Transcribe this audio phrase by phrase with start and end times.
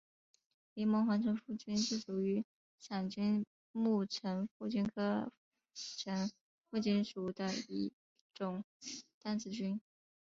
[0.73, 2.43] 柠檬黄层腹菌是属于
[2.79, 5.31] 伞菌目层腹菌科
[5.75, 6.31] 层
[6.71, 7.93] 腹菌属的一
[8.33, 8.63] 种
[9.21, 9.79] 担子菌。